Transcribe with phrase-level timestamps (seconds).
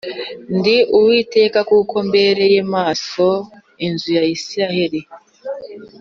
[0.57, 3.27] ndi Uwiteka kuko mbereye amaso
[3.85, 5.01] inzu ya Isirayeli